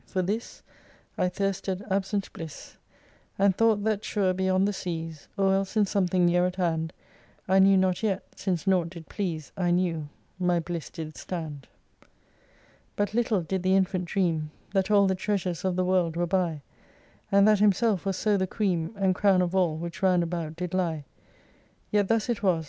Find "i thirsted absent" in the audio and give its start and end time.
1.15-2.33